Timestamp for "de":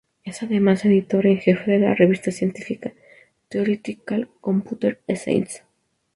1.73-1.77